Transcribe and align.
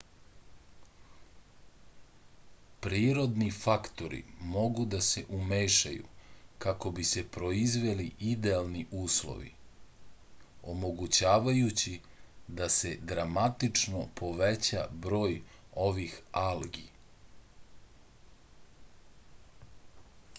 prirodni 2.85 3.49
faktori 3.57 4.21
mogu 4.55 4.85
da 4.93 5.01
se 5.07 5.23
umešaju 5.41 6.07
kako 6.65 6.93
bi 7.01 7.05
se 7.11 7.23
proizveli 7.37 8.07
idealni 8.31 8.83
uslovi 9.01 9.51
omogućavajući 10.75 11.93
da 12.61 12.71
se 12.79 12.95
dramatično 13.13 14.03
poveća 14.25 14.85
broj 15.07 15.39
ovih 15.87 16.19
algi 16.47 16.87